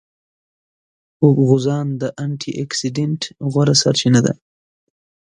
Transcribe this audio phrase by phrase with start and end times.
[1.45, 4.33] غوزان د انټي اکسیډېنټ غوره سرچینه ده.